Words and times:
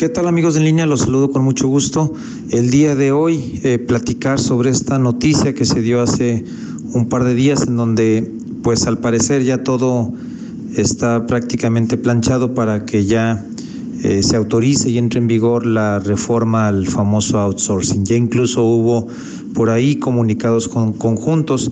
¿Qué 0.00 0.08
tal 0.08 0.28
amigos 0.28 0.56
en 0.56 0.64
línea? 0.64 0.86
Los 0.86 1.00
saludo 1.00 1.30
con 1.30 1.44
mucho 1.44 1.68
gusto. 1.68 2.14
El 2.48 2.70
día 2.70 2.96
de 2.96 3.12
hoy 3.12 3.60
eh, 3.64 3.78
platicar 3.78 4.40
sobre 4.40 4.70
esta 4.70 4.98
noticia 4.98 5.52
que 5.52 5.66
se 5.66 5.82
dio 5.82 6.00
hace 6.00 6.42
un 6.94 7.10
par 7.10 7.22
de 7.22 7.34
días 7.34 7.66
en 7.68 7.76
donde 7.76 8.32
pues 8.62 8.86
al 8.86 8.96
parecer 8.96 9.44
ya 9.44 9.62
todo 9.62 10.10
está 10.74 11.26
prácticamente 11.26 11.98
planchado 11.98 12.54
para 12.54 12.86
que 12.86 13.04
ya 13.04 13.44
eh, 14.02 14.22
se 14.22 14.36
autorice 14.36 14.88
y 14.88 14.96
entre 14.96 15.20
en 15.20 15.26
vigor 15.26 15.66
la 15.66 15.98
reforma 15.98 16.68
al 16.68 16.86
famoso 16.86 17.38
outsourcing. 17.38 18.06
Ya 18.06 18.16
incluso 18.16 18.64
hubo 18.64 19.06
por 19.52 19.68
ahí 19.68 19.96
comunicados 19.96 20.66
con, 20.66 20.94
conjuntos 20.94 21.70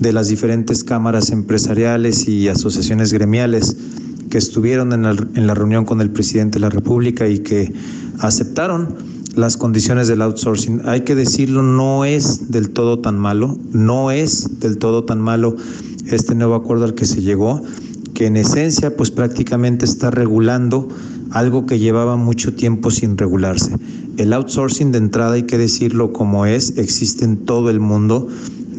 de 0.00 0.12
las 0.12 0.28
diferentes 0.28 0.84
cámaras 0.84 1.30
empresariales 1.30 2.28
y 2.28 2.46
asociaciones 2.48 3.10
gremiales 3.10 3.74
que 4.30 4.38
estuvieron 4.38 4.92
en 4.92 5.02
la, 5.46 5.54
reunión 5.54 5.84
con 5.84 6.00
el 6.00 6.10
presidente 6.10 6.58
de 6.58 6.60
la 6.60 6.70
República 6.70 7.28
y 7.28 7.40
que 7.40 7.72
aceptaron 8.20 8.94
las 9.34 9.56
condiciones 9.56 10.08
del 10.08 10.22
outsourcing. 10.22 10.82
Hay 10.84 11.02
que 11.02 11.14
decirlo, 11.14 11.62
no 11.62 12.04
es 12.04 12.50
del 12.50 12.70
todo 12.70 13.00
tan 13.00 13.18
malo, 13.18 13.58
no 13.72 14.10
es 14.10 14.60
del 14.60 14.78
todo 14.78 15.04
tan 15.04 15.20
malo 15.20 15.56
este 16.06 16.34
nuevo 16.34 16.54
acuerdo 16.54 16.84
al 16.84 16.94
que 16.94 17.06
se 17.06 17.22
llegó, 17.22 17.62
que 18.14 18.26
en 18.26 18.36
esencia 18.36 18.96
pues 18.96 19.10
prácticamente 19.10 19.84
está 19.84 20.10
regulando 20.10 20.88
algo 21.30 21.66
que 21.66 21.78
llevaba 21.78 22.16
mucho 22.16 22.54
tiempo 22.54 22.90
sin 22.90 23.16
regularse. 23.16 23.74
El 24.16 24.32
outsourcing 24.32 24.92
de 24.92 24.98
entrada, 24.98 25.34
hay 25.34 25.44
que 25.44 25.58
decirlo 25.58 26.12
como 26.12 26.46
es, 26.46 26.76
existe 26.76 27.24
en 27.24 27.38
todo 27.38 27.70
el 27.70 27.80
mundo, 27.80 28.28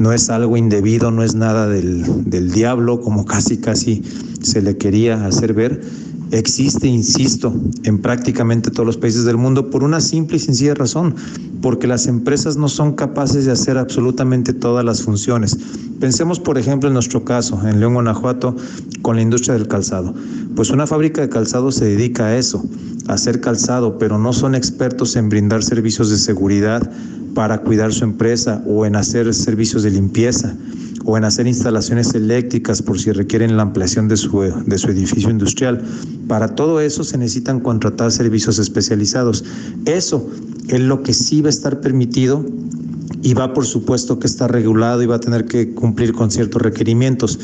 no 0.02 0.12
es 0.14 0.30
algo 0.30 0.58
indebido, 0.58 1.12
no 1.12 1.24
es 1.24 1.36
nada 1.36 1.68
del, 1.68 2.30
del 2.30 2.52
diablo, 2.52 3.02
como 3.02 3.26
casi 3.26 3.58
casi 3.58 4.02
se 4.42 4.62
le 4.62 4.76
quería 4.76 5.26
hacer 5.26 5.54
ver, 5.54 5.82
existe, 6.32 6.88
insisto, 6.88 7.54
en 7.84 8.00
prácticamente 8.00 8.72
todos 8.72 8.86
los 8.86 8.98
países 8.98 9.26
del 9.26 9.38
mundo 9.38 9.70
por 9.70 9.84
una 9.84 10.02
simple 10.02 10.38
y 10.38 10.40
sencilla 10.40 10.74
razón, 10.74 11.16
porque 11.62 11.86
las 11.86 12.08
empresas 12.08 12.58
no 12.58 12.68
son 12.68 12.94
capaces 12.94 13.46
de 13.46 13.52
hacer 13.52 13.78
absolutamente 13.78 14.54
todas 14.54 14.84
las 14.84 15.04
funciones. 15.04 15.58
Pensemos, 16.00 16.40
por 16.40 16.58
ejemplo, 16.58 16.88
en 16.88 16.96
nuestro 16.96 17.24
caso, 17.24 17.60
en 17.68 17.80
León, 17.80 17.94
Guanajuato, 17.94 18.56
con 19.04 19.18
la 19.18 19.22
industria 19.22 19.54
del 19.54 19.68
calzado. 19.68 20.16
Pues 20.56 20.72
una 20.72 20.88
fábrica 20.88 21.22
de 21.22 21.30
calzado 21.30 21.72
se 21.72 21.86
dedica 21.86 22.26
a 22.26 22.38
eso, 22.38 22.66
a 23.08 23.14
hacer 23.14 23.40
calzado, 23.40 24.00
pero 24.00 24.18
no 24.18 24.34
son 24.34 24.56
expertos 24.56 25.16
en 25.16 25.30
brindar 25.30 25.64
servicios 25.64 26.10
de 26.10 26.18
seguridad 26.18 26.90
para 27.34 27.60
cuidar 27.60 27.94
su 27.94 28.04
empresa 28.04 28.64
o 28.68 28.86
en 28.86 28.96
hacer 28.96 29.34
servicios 29.34 29.84
de 29.84 29.92
limpieza 29.92 30.56
o 31.06 31.18
en 31.18 31.24
hacer 31.24 31.48
instalaciones 31.48 32.14
eléctricas 32.14 32.82
por 32.82 33.00
si 33.00 33.12
requieren 33.12 33.58
la 33.58 33.64
ampliación 33.64 34.08
de 34.08 34.18
su, 34.18 34.42
de 34.42 34.78
su 34.78 34.90
edificio 34.90 35.30
industrial. 35.30 35.82
Para 36.28 36.56
todo 36.56 36.80
eso 36.80 37.04
se 37.04 37.18
necesitan 37.18 37.60
contratar 37.60 38.12
servicios 38.12 38.60
especializados. 38.60 39.44
Eso 39.86 40.30
es 40.68 40.80
lo 40.80 41.02
que 41.02 41.14
sí 41.14 41.42
va 41.42 41.48
a 41.48 41.50
estar 41.50 41.82
permitido 41.82 42.46
y 43.24 43.34
va 43.34 43.54
por 43.54 43.66
supuesto 43.66 44.20
que 44.20 44.28
está 44.28 44.48
regulado 44.48 45.02
y 45.04 45.06
va 45.06 45.16
a 45.16 45.20
tener 45.20 45.46
que 45.46 45.74
cumplir 45.74 46.14
con 46.14 46.32
ciertos 46.32 46.62
requerimientos. 46.62 47.40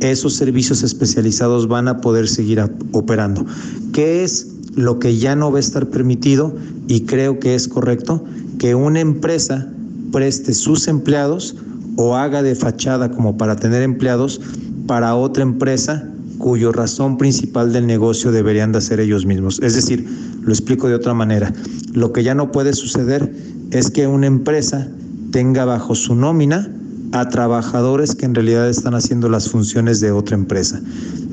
Esos 0.00 0.34
servicios 0.34 0.82
especializados 0.82 1.68
van 1.68 1.88
a 1.88 2.00
poder 2.00 2.28
seguir 2.28 2.62
operando. 2.92 3.44
¿Qué 3.92 4.24
es 4.24 4.48
lo 4.74 4.98
que 4.98 5.18
ya 5.18 5.36
no 5.36 5.50
va 5.50 5.58
a 5.58 5.60
estar 5.60 5.88
permitido? 5.88 6.54
Y 6.88 7.02
creo 7.02 7.38
que 7.38 7.54
es 7.54 7.68
correcto 7.68 8.24
que 8.60 8.74
una 8.74 9.00
empresa 9.00 9.66
preste 10.12 10.52
sus 10.52 10.86
empleados 10.86 11.56
o 11.96 12.14
haga 12.14 12.42
de 12.42 12.54
fachada 12.54 13.10
como 13.10 13.38
para 13.38 13.56
tener 13.56 13.82
empleados 13.82 14.38
para 14.86 15.16
otra 15.16 15.42
empresa 15.42 16.06
cuyo 16.36 16.70
razón 16.70 17.16
principal 17.16 17.72
del 17.72 17.86
negocio 17.86 18.32
deberían 18.32 18.70
de 18.72 18.78
hacer 18.78 19.00
ellos 19.00 19.24
mismos. 19.24 19.60
Es 19.62 19.74
decir, 19.74 20.06
lo 20.42 20.52
explico 20.52 20.88
de 20.88 20.94
otra 20.94 21.14
manera. 21.14 21.54
Lo 21.94 22.12
que 22.12 22.22
ya 22.22 22.34
no 22.34 22.52
puede 22.52 22.74
suceder 22.74 23.32
es 23.70 23.90
que 23.90 24.06
una 24.06 24.26
empresa 24.26 24.86
tenga 25.30 25.64
bajo 25.64 25.94
su 25.94 26.14
nómina 26.14 26.70
a 27.12 27.30
trabajadores 27.30 28.14
que 28.14 28.26
en 28.26 28.34
realidad 28.34 28.68
están 28.68 28.94
haciendo 28.94 29.30
las 29.30 29.48
funciones 29.48 30.00
de 30.00 30.12
otra 30.12 30.36
empresa. 30.36 30.82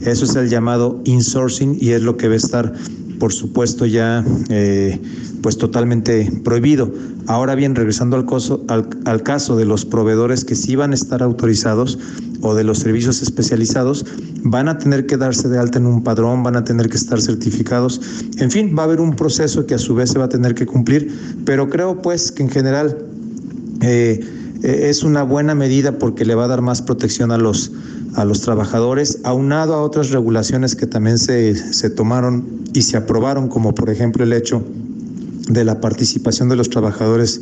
Eso 0.01 0.23
es 0.23 0.35
el 0.37 0.49
llamado 0.49 1.01
insourcing 1.03 1.77
y 1.81 1.91
es 1.91 2.01
lo 2.03 2.16
que 2.16 2.29
va 2.29 2.35
a 2.35 2.37
estar, 2.37 2.73
por 3.19 3.33
supuesto, 3.33 3.85
ya 3.85 4.23
eh, 4.50 5.00
pues 5.41 5.57
totalmente 5.57 6.31
prohibido. 6.44 6.91
Ahora 7.28 7.55
bien, 7.55 7.75
regresando 7.75 8.16
al, 8.16 8.25
coso, 8.25 8.63
al, 8.67 8.88
al, 9.05 9.23
caso 9.23 9.55
de 9.55 9.66
los 9.66 9.85
proveedores 9.85 10.45
que 10.45 10.55
sí 10.55 10.75
van 10.75 10.91
a 10.91 10.95
estar 10.95 11.22
autorizados 11.22 12.00
o 12.41 12.55
de 12.55 12.63
los 12.63 12.79
servicios 12.79 13.22
especializados, 13.22 14.05
van 14.44 14.67
a 14.67 14.78
tener 14.78 15.05
que 15.05 15.17
darse 15.17 15.50
de 15.50 15.57
alta 15.57 15.79
en 15.79 15.85
un 15.85 16.03
padrón, 16.03 16.44
van 16.44 16.55
a 16.55 16.63
tener 16.63 16.89
que 16.89 16.97
estar 16.97 17.22
certificados. 17.22 18.00
En 18.38 18.51
fin, 18.51 18.75
va 18.78 18.83
a 18.83 18.85
haber 18.85 19.01
un 19.01 19.16
proceso 19.16 19.66
que 19.66 19.75
a 19.75 19.79
su 19.79 19.95
vez 19.95 20.11
se 20.11 20.19
va 20.19 20.25
a 20.25 20.29
tener 20.29 20.55
que 20.55 20.66
cumplir, 20.66 21.11
pero 21.45 21.69
creo 21.69 22.01
pues 22.01 22.31
que 22.31 22.44
en 22.44 22.49
general 22.49 22.97
eh, 23.81 24.19
es 24.63 25.03
una 25.03 25.23
buena 25.23 25.56
medida 25.56 25.97
porque 25.97 26.25
le 26.25 26.35
va 26.35 26.45
a 26.45 26.47
dar 26.47 26.62
más 26.62 26.81
protección 26.81 27.31
a 27.31 27.38
los, 27.38 27.72
a 28.16 28.25
los 28.25 28.41
trabajadores, 28.41 29.19
aunado 29.23 29.73
a 29.73 29.81
otras 29.81 30.12
regulaciones 30.12 30.75
que 30.75 30.88
también 30.88 31.18
se, 31.18 31.56
se 31.56 31.90
tomaron 31.90 32.63
y 32.73 32.81
se 32.81 32.97
aprobaron, 32.97 33.47
como 33.47 33.73
por 33.73 33.90
ejemplo 33.90 34.23
el 34.23 34.34
hecho 34.34 34.63
de 35.47 35.63
la 35.63 35.80
participación 35.80 36.50
de 36.50 36.56
los 36.56 36.69
trabajadores 36.69 37.41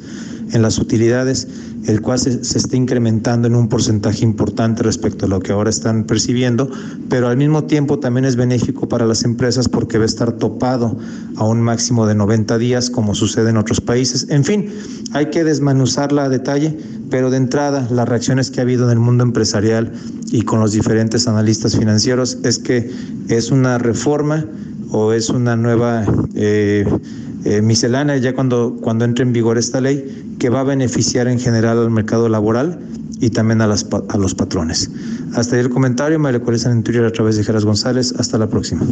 en 0.51 0.61
las 0.61 0.77
utilidades, 0.77 1.47
el 1.87 2.01
cual 2.01 2.19
se, 2.19 2.29
está 2.29 2.75
incrementando 2.75 3.47
en 3.47 3.55
un 3.55 3.67
porcentaje 3.67 4.23
importante 4.23 4.83
respecto 4.83 5.25
a 5.25 5.29
lo 5.29 5.39
que 5.39 5.51
ahora 5.51 5.69
están 5.69 6.03
percibiendo, 6.03 6.69
pero 7.09 7.27
al 7.27 7.37
mismo 7.37 7.63
tiempo 7.63 7.99
también 7.99 8.25
es 8.25 8.35
benéfico 8.35 8.87
para 8.87 9.05
las 9.05 9.23
empresas 9.23 9.67
porque 9.67 9.97
va 9.97 10.03
a 10.03 10.07
estar 10.07 10.33
topado 10.33 10.97
a 11.35 11.45
un 11.45 11.61
máximo 11.61 12.05
de 12.05 12.15
90 12.15 12.57
días, 12.57 12.89
como 12.89 13.15
sucede 13.15 13.49
en 13.49 13.57
otros 13.57 13.81
países. 13.81 14.27
En 14.29 14.43
fin, 14.43 14.69
hay 15.13 15.27
que 15.27 15.43
desmenuzarla 15.43 16.25
a 16.25 16.29
detalle, 16.29 16.77
pero 17.09 17.29
de 17.29 17.37
entrada 17.37 17.87
las 17.91 18.07
reacciones 18.07 18.51
que 18.51 18.59
ha 18.59 18.63
habido 18.63 18.85
en 18.85 18.91
el 18.91 18.99
mundo 18.99 19.23
empresarial 19.23 19.91
y 20.31 20.43
con 20.43 20.59
los 20.59 20.71
diferentes 20.71 21.27
analistas 21.27 21.75
financieros 21.77 22.37
es 22.43 22.59
que 22.59 22.91
es 23.29 23.51
una 23.51 23.77
reforma 23.77 24.45
o 24.91 25.13
es 25.13 25.29
una 25.29 25.55
nueva... 25.55 26.05
Eh, 26.35 26.85
eh, 27.45 27.61
miscelánea 27.61 28.17
ya 28.17 28.33
cuando, 28.33 28.75
cuando 28.81 29.05
entre 29.05 29.23
en 29.23 29.31
vigor 29.31 29.57
esta 29.57 29.79
ley 29.79 30.35
que 30.39 30.49
va 30.49 30.61
a 30.61 30.63
beneficiar 30.63 31.27
en 31.27 31.39
general 31.39 31.77
al 31.77 31.91
mercado 31.91 32.27
laboral 32.27 32.79
y 33.21 33.29
también 33.29 33.61
a, 33.61 33.67
las, 33.67 33.85
a 34.09 34.17
los 34.17 34.35
patrones. 34.35 34.89
Hasta 35.33 35.55
ahí 35.55 35.61
el 35.61 35.69
comentario, 35.69 36.19
me 36.19 36.31
recuerdan 36.31 36.71
en 36.73 36.83
Twitter 36.83 37.05
a 37.05 37.11
través 37.11 37.37
de 37.37 37.43
Geras 37.43 37.63
González. 37.63 38.13
Hasta 38.17 38.37
la 38.37 38.47
próxima. 38.47 38.85